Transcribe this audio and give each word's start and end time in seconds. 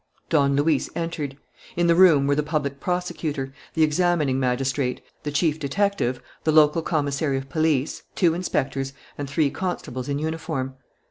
Don 0.29 0.55
Luis 0.55 0.89
entered. 0.95 1.37
In 1.75 1.85
the 1.85 1.93
room 1.93 2.25
were 2.25 2.33
the 2.33 2.41
public 2.41 2.79
prosecutor, 2.79 3.53
the 3.75 3.83
examining 3.83 4.39
magistrate, 4.39 4.99
the 5.21 5.29
chief 5.31 5.59
detective, 5.59 6.19
the 6.43 6.51
local 6.51 6.81
commissary 6.81 7.37
of 7.37 7.49
police, 7.49 8.01
two 8.15 8.33
inspectors, 8.33 8.93
and 9.15 9.29
three 9.29 9.51
constables 9.51 10.09
in 10.09 10.17
uniform. 10.17 10.73